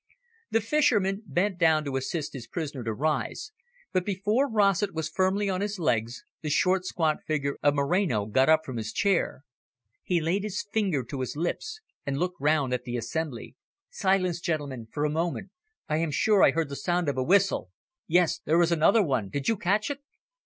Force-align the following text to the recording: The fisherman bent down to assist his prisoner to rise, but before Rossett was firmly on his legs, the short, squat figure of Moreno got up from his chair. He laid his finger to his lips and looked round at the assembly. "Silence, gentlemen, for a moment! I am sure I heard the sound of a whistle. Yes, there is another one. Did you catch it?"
The 0.49 0.61
fisherman 0.61 1.21
bent 1.27 1.59
down 1.59 1.85
to 1.85 1.95
assist 1.95 2.33
his 2.33 2.47
prisoner 2.47 2.83
to 2.85 2.91
rise, 2.91 3.51
but 3.93 4.03
before 4.03 4.49
Rossett 4.49 4.95
was 4.95 5.07
firmly 5.07 5.47
on 5.47 5.61
his 5.61 5.77
legs, 5.77 6.23
the 6.41 6.49
short, 6.49 6.87
squat 6.87 7.17
figure 7.27 7.59
of 7.61 7.75
Moreno 7.75 8.25
got 8.25 8.49
up 8.49 8.61
from 8.65 8.77
his 8.77 8.91
chair. 8.93 9.43
He 10.01 10.19
laid 10.19 10.41
his 10.41 10.65
finger 10.73 11.03
to 11.03 11.19
his 11.19 11.35
lips 11.37 11.81
and 12.03 12.17
looked 12.17 12.41
round 12.41 12.73
at 12.73 12.83
the 12.83 12.97
assembly. 12.97 13.55
"Silence, 13.91 14.39
gentlemen, 14.39 14.87
for 14.91 15.05
a 15.05 15.09
moment! 15.11 15.51
I 15.87 15.97
am 15.97 16.09
sure 16.09 16.41
I 16.43 16.49
heard 16.49 16.69
the 16.69 16.75
sound 16.75 17.07
of 17.07 17.15
a 17.19 17.23
whistle. 17.23 17.69
Yes, 18.07 18.39
there 18.43 18.59
is 18.63 18.71
another 18.71 19.03
one. 19.03 19.29
Did 19.29 19.47
you 19.49 19.55
catch 19.55 19.91
it?" 19.91 19.99